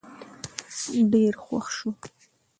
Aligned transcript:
ډېر 1.11 1.33
خوښ 1.43 1.65
شو 1.77 1.89